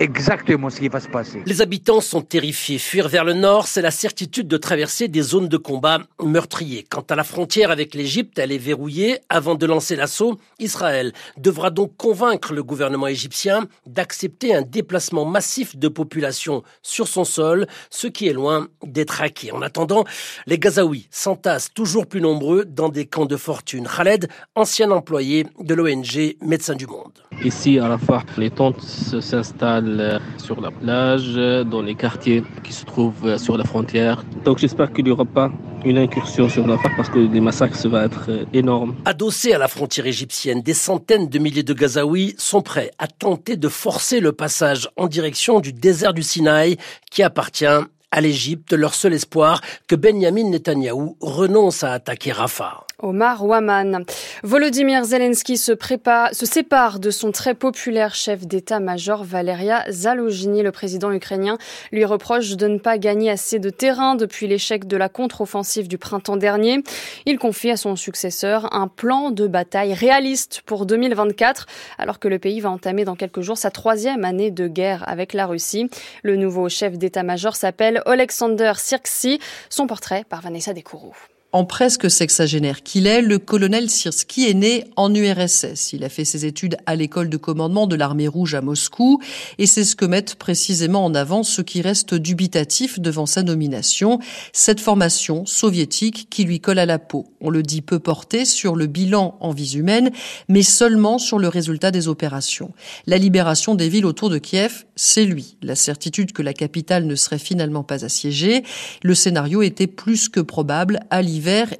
exactement 0.00 0.70
ce 0.70 0.80
qui 0.80 0.88
va 0.88 1.00
se 1.00 1.08
passer. 1.08 1.42
Les 1.46 1.62
habitants 1.62 2.00
sont 2.00 2.22
terrifiés. 2.22 2.78
Fuir 2.78 3.08
vers 3.08 3.24
le 3.24 3.32
nord, 3.32 3.66
c'est 3.66 3.82
la 3.82 3.90
certitude 3.90 4.48
de 4.48 4.56
traverser 4.56 5.08
des 5.08 5.22
zones 5.22 5.48
de 5.48 5.56
combat 5.56 6.00
meurtriers. 6.22 6.84
Quant 6.88 7.04
à 7.08 7.16
la 7.16 7.24
frontière 7.24 7.70
avec 7.70 7.94
l'Égypte, 7.94 8.38
elle 8.38 8.52
est 8.52 8.58
verrouillée. 8.58 9.18
Avant 9.28 9.54
de 9.54 9.66
lancer 9.66 9.96
l'assaut, 9.96 10.38
Israël 10.58 11.12
devra 11.36 11.70
donc 11.70 11.96
convaincre 11.96 12.52
le 12.52 12.62
gouvernement 12.62 13.06
égyptien 13.06 13.66
d'accepter 13.86 14.54
un 14.54 14.62
déplacement 14.62 15.24
massif 15.24 15.76
de 15.76 15.88
population 15.88 16.62
sur 16.82 17.08
son 17.08 17.24
sol, 17.24 17.66
ce 17.90 18.06
qui 18.06 18.28
est 18.28 18.32
loin 18.32 18.68
d'être 18.84 19.20
acquis. 19.22 19.52
En 19.52 19.62
attendant, 19.62 20.04
les 20.46 20.58
Gazaouis 20.58 21.08
s'entassent 21.10 21.72
toujours 21.72 22.06
plus 22.06 22.20
nombreux 22.20 22.64
dans 22.64 22.88
des 22.88 23.06
camps 23.06 23.26
de 23.26 23.36
fortune. 23.36 23.86
Khaled, 23.86 24.28
ancien 24.54 24.90
employé 24.90 25.46
de 25.60 25.74
l'ONG 25.74 26.36
Médecins 26.40 26.74
du 26.74 26.86
Monde. 26.86 27.12
Ici, 27.44 27.78
à 27.78 27.88
Rafah, 27.88 28.22
les 28.36 28.50
tentes 28.50 28.80
s'installent 28.82 29.81
euh, 29.86 30.18
sur 30.38 30.60
la 30.60 30.70
plage, 30.70 31.34
dans 31.66 31.82
les 31.82 31.94
quartiers 31.94 32.42
qui 32.62 32.72
se 32.72 32.84
trouvent 32.84 33.36
sur 33.38 33.56
la 33.56 33.64
frontière. 33.64 34.24
Donc 34.44 34.58
j'espère 34.58 34.92
qu'il 34.92 35.04
n'y 35.04 35.10
aura 35.10 35.24
pas 35.24 35.50
une 35.84 35.98
incursion 35.98 36.48
sur 36.48 36.66
la 36.66 36.76
part 36.76 36.92
parce 36.96 37.08
que 37.08 37.18
les 37.18 37.40
massacres, 37.40 37.76
ça 37.76 37.88
va 37.88 38.04
être 38.04 38.30
énorme. 38.52 38.94
Adossés 39.04 39.52
à 39.52 39.58
la 39.58 39.68
frontière 39.68 40.06
égyptienne, 40.06 40.62
des 40.62 40.74
centaines 40.74 41.28
de 41.28 41.38
milliers 41.38 41.62
de 41.62 41.74
Gazaouis 41.74 42.34
sont 42.38 42.62
prêts 42.62 42.90
à 42.98 43.06
tenter 43.06 43.56
de 43.56 43.68
forcer 43.68 44.20
le 44.20 44.32
passage 44.32 44.88
en 44.96 45.08
direction 45.08 45.60
du 45.60 45.72
désert 45.72 46.14
du 46.14 46.22
Sinaï 46.22 46.76
qui 47.10 47.22
appartient 47.22 47.66
à 48.12 48.20
l'Égypte, 48.20 48.72
leur 48.74 48.94
seul 48.94 49.14
espoir 49.14 49.62
que 49.88 49.96
Benjamin 49.96 50.50
Netanyahou 50.50 51.16
renonce 51.20 51.82
à 51.82 51.94
attaquer 51.94 52.30
Rafah. 52.30 52.84
Omar 53.02 53.44
Waman. 53.44 54.04
Volodymyr 54.44 55.04
Zelensky 55.04 55.56
se, 55.56 55.72
prépare, 55.72 56.32
se 56.32 56.46
sépare 56.46 57.00
de 57.00 57.10
son 57.10 57.32
très 57.32 57.54
populaire 57.54 58.14
chef 58.14 58.46
d'état-major 58.46 59.24
Valeria 59.24 59.84
Zalogini. 59.90 60.62
Le 60.62 60.70
président 60.70 61.10
ukrainien 61.10 61.58
lui 61.90 62.04
reproche 62.04 62.56
de 62.56 62.68
ne 62.68 62.78
pas 62.78 62.98
gagner 62.98 63.30
assez 63.30 63.58
de 63.58 63.70
terrain 63.70 64.14
depuis 64.14 64.46
l'échec 64.46 64.86
de 64.86 64.96
la 64.96 65.08
contre-offensive 65.08 65.88
du 65.88 65.98
printemps 65.98 66.36
dernier. 66.36 66.84
Il 67.26 67.38
confie 67.38 67.70
à 67.70 67.76
son 67.76 67.96
successeur 67.96 68.72
un 68.72 68.86
plan 68.86 69.32
de 69.32 69.48
bataille 69.48 69.94
réaliste 69.94 70.62
pour 70.64 70.86
2024, 70.86 71.66
alors 71.98 72.20
que 72.20 72.28
le 72.28 72.38
pays 72.38 72.60
va 72.60 72.70
entamer 72.70 73.04
dans 73.04 73.16
quelques 73.16 73.40
jours 73.40 73.58
sa 73.58 73.72
troisième 73.72 74.24
année 74.24 74.52
de 74.52 74.68
guerre 74.68 75.02
avec 75.08 75.32
la 75.32 75.46
Russie. 75.46 75.90
Le 76.22 76.36
nouveau 76.36 76.68
chef 76.68 76.98
d'état-major 76.98 77.56
s'appelle 77.56 78.01
Alexander 78.06 78.72
Sirksi. 78.76 79.38
Son 79.68 79.86
portrait 79.86 80.24
par 80.24 80.40
Vanessa 80.40 80.72
Descouroux. 80.72 81.16
En 81.54 81.66
presque 81.66 82.10
sexagénaire 82.10 82.82
qu'il 82.82 83.06
est, 83.06 83.20
le 83.20 83.38
colonel 83.38 83.90
Sirski 83.90 84.48
est 84.48 84.54
né 84.54 84.84
en 84.96 85.14
URSS. 85.14 85.92
Il 85.92 86.02
a 86.02 86.08
fait 86.08 86.24
ses 86.24 86.46
études 86.46 86.78
à 86.86 86.96
l'école 86.96 87.28
de 87.28 87.36
commandement 87.36 87.86
de 87.86 87.94
l'armée 87.94 88.26
rouge 88.26 88.54
à 88.54 88.62
Moscou 88.62 89.20
et 89.58 89.66
c'est 89.66 89.84
ce 89.84 89.94
que 89.94 90.06
mettent 90.06 90.36
précisément 90.36 91.04
en 91.04 91.14
avant 91.14 91.42
ceux 91.42 91.62
qui 91.62 91.82
restent 91.82 92.14
dubitatifs 92.14 93.00
devant 93.00 93.26
sa 93.26 93.42
nomination, 93.42 94.18
cette 94.54 94.80
formation 94.80 95.44
soviétique 95.44 96.28
qui 96.30 96.44
lui 96.44 96.58
colle 96.58 96.78
à 96.78 96.86
la 96.86 96.98
peau. 96.98 97.26
On 97.42 97.50
le 97.50 97.62
dit 97.62 97.82
peu 97.82 97.98
porté 97.98 98.46
sur 98.46 98.74
le 98.74 98.86
bilan 98.86 99.36
en 99.40 99.50
vie 99.50 99.76
humaine, 99.76 100.10
mais 100.48 100.62
seulement 100.62 101.18
sur 101.18 101.38
le 101.38 101.48
résultat 101.48 101.90
des 101.90 102.08
opérations. 102.08 102.72
La 103.06 103.18
libération 103.18 103.74
des 103.74 103.90
villes 103.90 104.06
autour 104.06 104.30
de 104.30 104.38
Kiev, 104.38 104.86
c'est 104.96 105.26
lui. 105.26 105.58
La 105.60 105.74
certitude 105.74 106.32
que 106.32 106.40
la 106.40 106.54
capitale 106.54 107.04
ne 107.04 107.14
serait 107.14 107.38
finalement 107.38 107.82
pas 107.82 108.06
assiégée, 108.06 108.62
le 109.02 109.14
scénario 109.14 109.60
était 109.60 109.86
plus 109.86 110.30
que 110.30 110.40
probable 110.40 111.00
à 111.10 111.20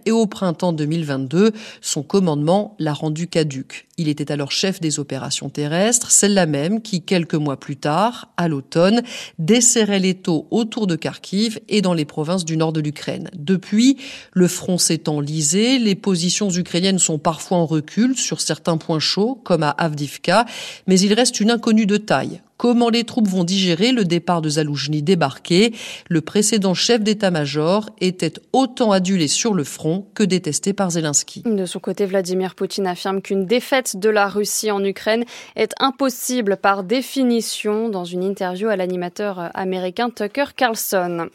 et 0.06 0.10
au 0.10 0.26
printemps 0.26 0.72
2022, 0.72 1.52
son 1.80 2.02
commandement 2.02 2.74
l'a 2.78 2.92
rendu 2.92 3.28
caduque. 3.28 3.88
Il 3.96 4.08
était 4.08 4.32
alors 4.32 4.50
chef 4.50 4.80
des 4.80 4.98
opérations 4.98 5.50
terrestres, 5.50 6.10
celle-là 6.10 6.46
même 6.46 6.80
qui, 6.82 7.02
quelques 7.02 7.34
mois 7.34 7.58
plus 7.58 7.76
tard, 7.76 8.32
à 8.36 8.48
l'automne, 8.48 9.02
desserrait 9.38 9.98
les 9.98 10.14
taux 10.14 10.48
autour 10.50 10.86
de 10.86 10.96
Kharkiv 10.96 11.60
et 11.68 11.82
dans 11.82 11.94
les 11.94 12.04
provinces 12.04 12.44
du 12.44 12.56
nord 12.56 12.72
de 12.72 12.80
l'Ukraine. 12.80 13.30
Depuis, 13.34 13.98
le 14.32 14.48
front 14.48 14.78
s'est 14.78 15.08
enlisé, 15.08 15.78
les 15.78 15.94
positions 15.94 16.50
ukrainiennes 16.50 16.98
sont 16.98 17.18
parfois 17.18 17.58
en 17.58 17.66
recul 17.66 18.16
sur 18.16 18.40
certains 18.40 18.78
points 18.78 18.98
chauds, 18.98 19.40
comme 19.44 19.62
à 19.62 19.70
Avdivka, 19.70 20.46
mais 20.86 20.98
il 20.98 21.12
reste 21.12 21.40
une 21.40 21.50
inconnue 21.50 21.86
de 21.86 21.98
taille. 21.98 22.40
Comment 22.62 22.90
les 22.90 23.02
troupes 23.02 23.26
vont 23.26 23.42
digérer 23.42 23.90
le 23.90 24.04
départ 24.04 24.40
de 24.40 24.48
Zaloujny 24.48 25.02
débarqué 25.02 25.74
Le 26.08 26.20
précédent 26.20 26.74
chef 26.74 27.00
d'état-major 27.00 27.90
était 28.00 28.34
autant 28.52 28.92
adulé 28.92 29.26
sur 29.26 29.52
le 29.52 29.64
front 29.64 30.06
que 30.14 30.22
détesté 30.22 30.72
par 30.72 30.92
Zelensky. 30.92 31.42
De 31.44 31.66
son 31.66 31.80
côté, 31.80 32.06
Vladimir 32.06 32.54
Poutine 32.54 32.86
affirme 32.86 33.20
qu'une 33.20 33.46
défaite 33.46 33.96
de 33.96 34.08
la 34.08 34.28
Russie 34.28 34.70
en 34.70 34.84
Ukraine 34.84 35.24
est 35.56 35.72
impossible 35.80 36.56
par 36.56 36.84
définition 36.84 37.88
dans 37.88 38.04
une 38.04 38.22
interview 38.22 38.68
à 38.68 38.76
l'animateur 38.76 39.50
américain 39.54 40.08
Tucker 40.08 40.54
Carlson. 40.56 41.26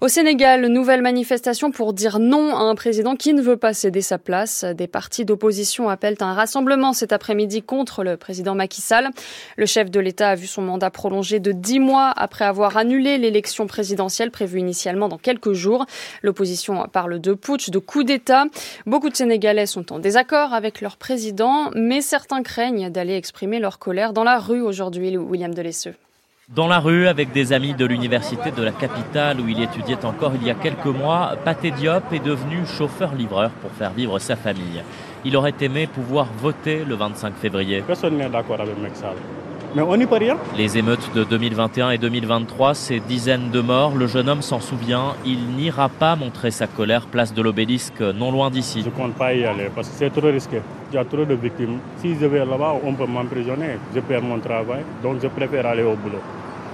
Au 0.00 0.08
Sénégal, 0.08 0.66
nouvelle 0.68 1.02
manifestation 1.02 1.70
pour 1.70 1.92
dire 1.92 2.18
non 2.18 2.56
à 2.56 2.60
un 2.60 2.74
président 2.74 3.14
qui 3.14 3.34
ne 3.34 3.42
veut 3.42 3.58
pas 3.58 3.74
céder 3.74 4.00
sa 4.00 4.16
place. 4.16 4.64
Des 4.64 4.86
partis 4.86 5.26
d'opposition 5.26 5.90
appellent 5.90 6.16
un 6.20 6.32
rassemblement 6.32 6.94
cet 6.94 7.12
après-midi 7.12 7.62
contre 7.62 8.02
le 8.04 8.16
président 8.16 8.54
Macky 8.54 8.80
Sall. 8.80 9.10
Le 9.58 9.66
chef 9.66 9.90
de 9.90 10.00
l'État 10.00 10.30
a 10.30 10.34
vu 10.34 10.46
son 10.46 10.61
mandat 10.62 10.90
prolongé 10.90 11.40
de 11.40 11.52
dix 11.52 11.78
mois 11.78 12.12
après 12.16 12.44
avoir 12.44 12.76
annulé 12.76 13.18
l'élection 13.18 13.66
présidentielle 13.66 14.30
prévue 14.30 14.60
initialement 14.60 15.08
dans 15.08 15.18
quelques 15.18 15.52
jours. 15.52 15.86
L'opposition 16.22 16.86
parle 16.92 17.20
de 17.20 17.34
putsch, 17.34 17.70
de 17.70 17.78
coup 17.78 18.04
d'État. 18.04 18.46
Beaucoup 18.86 19.10
de 19.10 19.16
Sénégalais 19.16 19.66
sont 19.66 19.92
en 19.92 19.98
désaccord 19.98 20.54
avec 20.54 20.80
leur 20.80 20.96
président, 20.96 21.70
mais 21.74 22.00
certains 22.00 22.42
craignent 22.42 22.90
d'aller 22.90 23.16
exprimer 23.16 23.58
leur 23.58 23.78
colère 23.78 24.12
dans 24.12 24.24
la 24.24 24.38
rue 24.38 24.62
aujourd'hui, 24.62 25.16
William 25.16 25.54
Delesseux. 25.54 25.94
Dans 26.48 26.66
la 26.66 26.80
rue, 26.80 27.06
avec 27.06 27.32
des 27.32 27.52
amis 27.52 27.72
de 27.72 27.86
l'université 27.86 28.50
de 28.50 28.62
la 28.62 28.72
capitale 28.72 29.40
où 29.40 29.48
il 29.48 29.62
étudiait 29.62 30.04
encore 30.04 30.32
il 30.34 30.44
y 30.46 30.50
a 30.50 30.54
quelques 30.54 30.84
mois, 30.86 31.34
Paté 31.44 31.70
Diop 31.70 32.12
est 32.12 32.18
devenu 32.22 32.66
chauffeur-livreur 32.66 33.50
pour 33.62 33.70
faire 33.70 33.92
vivre 33.92 34.18
sa 34.18 34.36
famille. 34.36 34.82
Il 35.24 35.36
aurait 35.36 35.54
aimé 35.60 35.86
pouvoir 35.86 36.26
voter 36.36 36.84
le 36.84 36.94
25 36.96 37.34
février. 37.36 37.82
Personne 37.86 38.18
n'est 38.18 38.28
d'accord 38.28 38.60
avec 38.60 38.76
Mexal. 38.76 39.14
Mais 39.74 39.80
on 39.80 39.96
n'y 39.96 40.04
peut 40.04 40.16
rien. 40.16 40.36
Les 40.58 40.76
émeutes 40.76 41.14
de 41.14 41.24
2021 41.24 41.90
et 41.90 41.98
2023, 41.98 42.74
ces 42.74 43.00
dizaines 43.00 43.50
de 43.50 43.60
morts, 43.62 43.94
le 43.96 44.06
jeune 44.06 44.28
homme 44.28 44.42
s'en 44.42 44.60
souvient. 44.60 45.14
Il 45.24 45.56
n'ira 45.56 45.88
pas 45.88 46.14
montrer 46.14 46.50
sa 46.50 46.66
colère 46.66 47.06
place 47.06 47.32
de 47.32 47.40
l'obélisque, 47.40 48.02
non 48.02 48.30
loin 48.30 48.50
d'ici. 48.50 48.82
Je 48.82 48.90
ne 48.90 48.90
compte 48.90 49.14
pas 49.14 49.32
y 49.32 49.46
aller 49.46 49.70
parce 49.74 49.88
que 49.88 49.94
c'est 49.96 50.10
trop 50.10 50.26
risqué. 50.26 50.60
Il 50.90 50.96
y 50.96 50.98
a 50.98 51.04
trop 51.06 51.24
de 51.24 51.34
victimes. 51.34 51.78
Si 51.96 52.14
je 52.20 52.26
vais 52.26 52.44
là-bas, 52.44 52.74
on 52.84 52.92
peut 52.92 53.06
m'emprisonner. 53.06 53.78
Je 53.94 54.00
perds 54.00 54.22
mon 54.22 54.38
travail. 54.40 54.82
Donc 55.02 55.22
je 55.22 55.28
préfère 55.28 55.64
aller 55.64 55.84
au 55.84 55.96
boulot. 55.96 56.20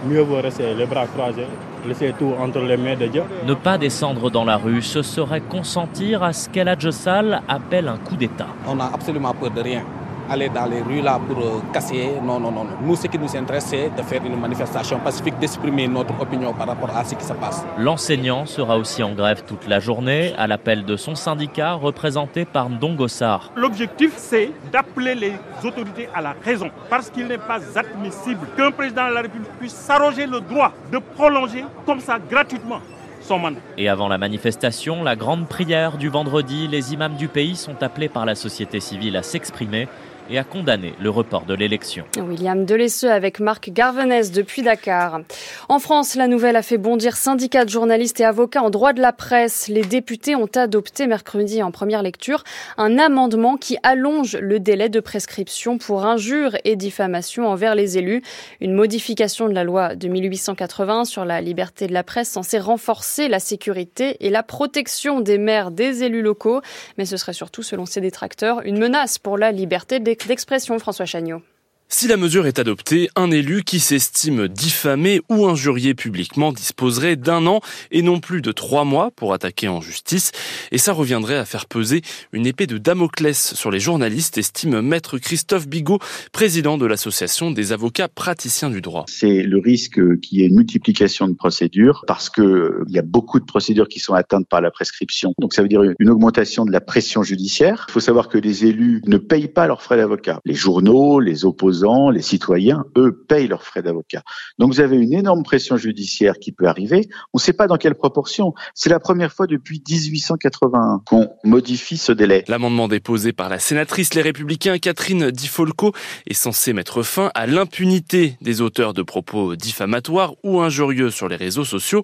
Mieux 0.04 0.22
vaut 0.22 0.40
rester 0.40 0.74
les 0.74 0.86
bras 0.86 1.06
croisés, 1.06 1.46
laisser 1.86 2.14
tout 2.18 2.32
entre 2.40 2.60
les 2.60 2.76
mains 2.76 2.96
de 2.96 3.06
Dieu. 3.06 3.22
Ne 3.46 3.54
pas 3.54 3.78
descendre 3.78 4.30
dans 4.30 4.44
la 4.44 4.56
rue, 4.56 4.82
ce 4.82 5.02
serait 5.02 5.40
consentir 5.40 6.22
à 6.22 6.32
ce 6.32 6.48
qu'El 6.48 6.74
Jossal 6.78 7.42
appelle 7.48 7.88
un 7.88 7.98
coup 7.98 8.16
d'État. 8.16 8.46
On 8.66 8.76
n'a 8.76 8.90
absolument 8.92 9.34
peur 9.34 9.50
de 9.50 9.60
rien 9.60 9.84
aller 10.30 10.48
dans 10.48 10.66
les 10.66 10.82
rues 10.82 11.00
là 11.00 11.20
pour 11.26 11.38
euh, 11.38 11.60
casser. 11.72 12.12
Non, 12.22 12.38
non, 12.38 12.50
non. 12.50 12.66
Nous, 12.82 12.96
ce 12.96 13.06
qui 13.06 13.18
nous 13.18 13.34
intéresse, 13.36 13.66
c'est 13.66 13.90
de 13.96 14.02
faire 14.02 14.24
une 14.24 14.38
manifestation 14.38 14.98
pacifique, 14.98 15.38
d'exprimer 15.38 15.88
notre 15.88 16.20
opinion 16.20 16.52
par 16.52 16.66
rapport 16.66 16.90
à 16.96 17.04
ce 17.04 17.14
qui 17.14 17.24
se 17.24 17.32
passe. 17.32 17.64
L'enseignant 17.78 18.46
sera 18.46 18.76
aussi 18.76 19.02
en 19.02 19.12
grève 19.12 19.44
toute 19.46 19.66
la 19.66 19.80
journée 19.80 20.34
à 20.38 20.46
l'appel 20.46 20.84
de 20.84 20.96
son 20.96 21.14
syndicat 21.14 21.74
représenté 21.74 22.44
par 22.44 22.68
Ndongossar. 22.68 23.52
L'objectif, 23.56 24.12
c'est 24.16 24.50
d'appeler 24.72 25.14
les 25.14 25.32
autorités 25.64 26.08
à 26.14 26.20
la 26.20 26.34
raison 26.44 26.70
parce 26.90 27.10
qu'il 27.10 27.26
n'est 27.26 27.38
pas 27.38 27.60
admissible 27.74 28.46
qu'un 28.56 28.70
président 28.70 29.08
de 29.08 29.14
la 29.14 29.22
République 29.22 29.50
puisse 29.58 29.74
s'arroger 29.74 30.26
le 30.26 30.40
droit 30.40 30.72
de 30.92 30.98
prolonger 30.98 31.64
comme 31.86 32.00
ça 32.00 32.18
gratuitement 32.18 32.80
son 33.20 33.38
mandat. 33.38 33.60
Et 33.76 33.88
avant 33.88 34.08
la 34.08 34.18
manifestation, 34.18 35.02
la 35.02 35.16
grande 35.16 35.48
prière 35.48 35.98
du 35.98 36.08
vendredi, 36.08 36.68
les 36.68 36.94
imams 36.94 37.16
du 37.16 37.28
pays 37.28 37.56
sont 37.56 37.82
appelés 37.82 38.08
par 38.08 38.24
la 38.24 38.34
société 38.34 38.80
civile 38.80 39.16
à 39.16 39.22
s'exprimer 39.22 39.88
et 40.30 40.38
a 40.38 40.44
condamné 40.44 40.94
le 41.00 41.10
report 41.10 41.44
de 41.44 41.54
l'élection. 41.54 42.04
William 42.16 42.64
Delesseux 42.64 43.10
avec 43.10 43.40
Marc 43.40 43.70
Garvenès 43.70 44.30
depuis 44.32 44.62
Dakar. 44.62 45.20
En 45.68 45.78
France, 45.78 46.14
la 46.14 46.28
nouvelle 46.28 46.56
a 46.56 46.62
fait 46.62 46.78
bondir 46.78 47.16
syndicats 47.16 47.64
de 47.64 47.70
journalistes 47.70 48.20
et 48.20 48.24
avocats 48.24 48.62
en 48.62 48.70
droit 48.70 48.92
de 48.92 49.00
la 49.00 49.12
presse. 49.12 49.68
Les 49.68 49.82
députés 49.82 50.34
ont 50.34 50.48
adopté 50.54 51.06
mercredi 51.06 51.62
en 51.62 51.70
première 51.70 52.02
lecture 52.02 52.44
un 52.76 52.98
amendement 52.98 53.56
qui 53.56 53.76
allonge 53.82 54.36
le 54.36 54.60
délai 54.60 54.88
de 54.88 55.00
prescription 55.00 55.78
pour 55.78 56.04
injures 56.04 56.56
et 56.64 56.76
diffamation 56.76 57.48
envers 57.48 57.74
les 57.74 57.98
élus. 57.98 58.22
Une 58.60 58.72
modification 58.72 59.48
de 59.48 59.54
la 59.54 59.64
loi 59.64 59.94
de 59.94 60.08
1880 60.08 61.04
sur 61.04 61.24
la 61.24 61.40
liberté 61.40 61.86
de 61.86 61.92
la 61.92 62.02
presse 62.02 62.28
censée 62.28 62.58
renforcer 62.58 63.28
la 63.28 63.40
sécurité 63.40 64.16
et 64.20 64.30
la 64.30 64.42
protection 64.42 65.20
des 65.20 65.38
maires 65.38 65.70
des 65.70 66.04
élus 66.04 66.22
locaux. 66.22 66.60
Mais 66.98 67.04
ce 67.04 67.16
serait 67.16 67.32
surtout, 67.32 67.62
selon 67.62 67.86
ses 67.86 68.00
détracteurs, 68.00 68.60
une 68.64 68.78
menace 68.78 69.18
pour 69.18 69.38
la 69.38 69.52
liberté 69.52 70.00
des 70.00 70.16
d'expression, 70.26 70.78
François 70.78 71.06
Chagnot. 71.06 71.42
Si 71.90 72.06
la 72.06 72.18
mesure 72.18 72.46
est 72.46 72.58
adoptée, 72.58 73.08
un 73.16 73.30
élu 73.30 73.62
qui 73.64 73.80
s'estime 73.80 74.46
diffamé 74.46 75.22
ou 75.30 75.46
injurié 75.46 75.94
publiquement 75.94 76.52
disposerait 76.52 77.16
d'un 77.16 77.46
an 77.46 77.60
et 77.90 78.02
non 78.02 78.20
plus 78.20 78.42
de 78.42 78.52
trois 78.52 78.84
mois 78.84 79.10
pour 79.10 79.32
attaquer 79.32 79.68
en 79.68 79.80
justice. 79.80 80.32
Et 80.70 80.76
ça 80.76 80.92
reviendrait 80.92 81.38
à 81.38 81.46
faire 81.46 81.64
peser 81.64 82.02
une 82.34 82.44
épée 82.44 82.66
de 82.66 82.76
Damoclès 82.76 83.54
sur 83.54 83.70
les 83.70 83.80
journalistes, 83.80 84.36
estime 84.36 84.82
maître 84.82 85.16
Christophe 85.16 85.66
Bigot, 85.66 85.98
président 86.30 86.76
de 86.76 86.84
l'association 86.84 87.52
des 87.52 87.72
avocats 87.72 88.08
praticiens 88.08 88.68
du 88.68 88.82
droit. 88.82 89.06
C'est 89.08 89.42
le 89.42 89.58
risque 89.58 90.20
qu'il 90.20 90.40
y 90.40 90.42
ait 90.42 90.48
une 90.48 90.56
multiplication 90.56 91.26
de 91.26 91.34
procédures 91.34 92.04
parce 92.06 92.28
que 92.28 92.82
il 92.86 92.94
y 92.94 92.98
a 92.98 93.02
beaucoup 93.02 93.40
de 93.40 93.46
procédures 93.46 93.88
qui 93.88 93.98
sont 93.98 94.12
atteintes 94.12 94.46
par 94.46 94.60
la 94.60 94.70
prescription. 94.70 95.32
Donc 95.38 95.54
ça 95.54 95.62
veut 95.62 95.68
dire 95.68 95.80
une 95.98 96.10
augmentation 96.10 96.66
de 96.66 96.70
la 96.70 96.82
pression 96.82 97.22
judiciaire. 97.22 97.86
Il 97.88 97.92
faut 97.92 98.00
savoir 98.00 98.28
que 98.28 98.36
les 98.36 98.66
élus 98.66 99.00
ne 99.06 99.16
payent 99.16 99.48
pas 99.48 99.66
leurs 99.66 99.82
frais 99.82 99.96
d'avocat. 99.96 100.40
Les 100.44 100.54
journaux, 100.54 101.18
les 101.18 101.46
opposants 101.46 101.77
opposants, 101.78 102.10
les 102.10 102.22
citoyens, 102.22 102.84
eux, 102.96 103.24
payent 103.28 103.48
leurs 103.48 103.62
frais 103.62 103.82
d'avocat. 103.82 104.22
Donc 104.58 104.72
vous 104.72 104.80
avez 104.80 104.96
une 104.96 105.12
énorme 105.12 105.42
pression 105.42 105.76
judiciaire 105.76 106.34
qui 106.40 106.52
peut 106.52 106.66
arriver. 106.66 107.08
On 107.32 107.38
ne 107.38 107.40
sait 107.40 107.52
pas 107.52 107.66
dans 107.66 107.76
quelle 107.76 107.94
proportion. 107.94 108.54
C'est 108.74 108.90
la 108.90 109.00
première 109.00 109.32
fois 109.32 109.46
depuis 109.46 109.82
1881 109.88 111.02
qu'on 111.06 111.30
modifie 111.44 111.96
ce 111.96 112.12
délai. 112.12 112.44
L'amendement 112.48 112.88
déposé 112.88 113.32
par 113.32 113.48
la 113.48 113.58
sénatrice 113.58 114.14
Les 114.14 114.22
Républicains 114.22 114.78
Catherine 114.78 115.30
Di 115.30 115.48
Folco 115.48 115.92
est 116.26 116.34
censé 116.34 116.72
mettre 116.72 117.02
fin 117.02 117.30
à 117.34 117.46
l'impunité 117.46 118.36
des 118.40 118.60
auteurs 118.60 118.94
de 118.94 119.02
propos 119.02 119.56
diffamatoires 119.56 120.34
ou 120.42 120.60
injurieux 120.60 121.10
sur 121.10 121.28
les 121.28 121.36
réseaux 121.36 121.64
sociaux, 121.64 122.02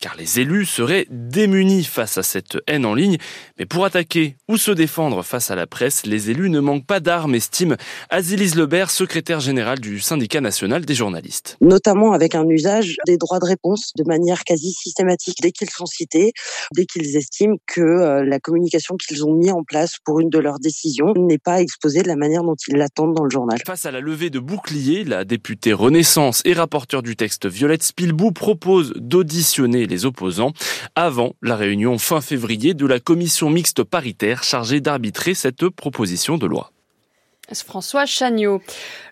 car 0.00 0.16
les 0.16 0.40
élus 0.40 0.66
seraient 0.66 1.06
démunis 1.10 1.84
face 1.84 2.18
à 2.18 2.22
cette 2.22 2.58
haine 2.66 2.86
en 2.86 2.94
ligne. 2.94 3.18
Mais 3.58 3.66
pour 3.66 3.84
attaquer 3.84 4.36
ou 4.48 4.56
se 4.56 4.70
défendre 4.70 5.22
face 5.22 5.50
à 5.50 5.54
la 5.54 5.66
presse, 5.66 6.06
les 6.06 6.30
élus 6.30 6.50
ne 6.50 6.60
manquent 6.60 6.86
pas 6.86 7.00
d'armes, 7.00 7.34
estime 7.34 7.76
Azilise 8.10 8.54
Lebert, 8.54 8.90
secrétaire 8.90 9.15
générale 9.40 9.80
du 9.80 10.00
syndicat 10.00 10.40
national 10.40 10.84
des 10.84 10.94
journalistes. 10.94 11.56
Notamment 11.60 12.12
avec 12.12 12.34
un 12.34 12.48
usage 12.48 12.96
des 13.06 13.16
droits 13.16 13.38
de 13.38 13.46
réponse 13.46 13.92
de 13.96 14.04
manière 14.04 14.44
quasi 14.44 14.72
systématique 14.72 15.38
dès 15.42 15.52
qu'ils 15.52 15.70
sont 15.70 15.86
cités, 15.86 16.32
dès 16.74 16.86
qu'ils 16.86 17.16
estiment 17.16 17.56
que 17.66 17.80
euh, 17.80 18.24
la 18.24 18.38
communication 18.40 18.96
qu'ils 18.96 19.24
ont 19.24 19.32
mis 19.32 19.50
en 19.50 19.62
place 19.62 19.96
pour 20.04 20.20
une 20.20 20.30
de 20.30 20.38
leurs 20.38 20.58
décisions 20.58 21.14
n'est 21.16 21.38
pas 21.38 21.60
exposée 21.60 22.02
de 22.02 22.08
la 22.08 22.16
manière 22.16 22.42
dont 22.42 22.56
ils 22.68 22.76
l'attendent 22.76 23.14
dans 23.14 23.24
le 23.24 23.30
journal. 23.30 23.58
Face 23.66 23.86
à 23.86 23.90
la 23.90 24.00
levée 24.00 24.30
de 24.30 24.38
boucliers, 24.38 25.04
la 25.04 25.24
députée 25.24 25.72
Renaissance 25.72 26.42
et 26.44 26.52
rapporteur 26.52 27.02
du 27.02 27.16
texte 27.16 27.46
Violette 27.46 27.82
Spilbou 27.82 28.32
propose 28.32 28.92
d'auditionner 28.96 29.86
les 29.86 30.04
opposants 30.04 30.52
avant 30.94 31.34
la 31.42 31.56
réunion 31.56 31.98
fin 31.98 32.20
février 32.20 32.74
de 32.74 32.86
la 32.86 33.00
commission 33.00 33.50
mixte 33.50 33.82
paritaire 33.82 34.42
chargée 34.42 34.80
d'arbitrer 34.80 35.34
cette 35.34 35.68
proposition 35.68 36.38
de 36.38 36.46
loi. 36.46 36.72
François 37.54 38.06
Chagnot. 38.06 38.60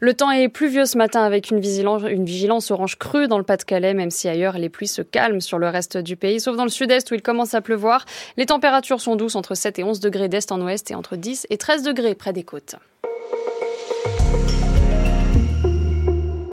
Le 0.01 0.15
temps 0.15 0.31
est 0.31 0.49
pluvieux 0.49 0.87
ce 0.87 0.99
matin 0.99 1.23
avec 1.23 1.51
une 1.51 1.61
vigilance, 1.61 2.71
orange 2.71 2.99
crue 2.99 3.29
dans 3.29 3.39
le 3.39 3.45
Pas-de-Calais, 3.45 3.95
même 3.95 4.11
si 4.11 4.29
ailleurs 4.29 4.59
les 4.59 4.69
pluies 4.69 4.89
se 4.89 5.03
calment 5.03 5.41
sur 5.41 5.59
le 5.59 5.69
reste 5.69 5.99
du 5.99 6.17
pays, 6.17 6.41
sauf 6.41 6.57
dans 6.57 6.65
le 6.65 6.71
sud-est 6.71 7.11
où 7.11 7.15
il 7.15 7.23
commence 7.23 7.55
à 7.55 7.61
pleuvoir. 7.61 8.05
Les 8.37 8.47
températures 8.47 9.01
sont 9.01 9.17
douces 9.17 9.37
entre 9.37 9.55
7 9.55 9.79
et 9.79 9.85
11 9.85 10.01
degrés 10.01 10.29
d'est 10.29 10.51
en 10.51 10.61
ouest 10.61 10.91
et 10.91 10.95
entre 10.95 11.17
10 11.17 11.47
et 11.51 11.57
13 11.57 11.83
degrés 11.83 12.15
près 12.15 12.33
des 12.33 12.45
côtes. 12.45 12.77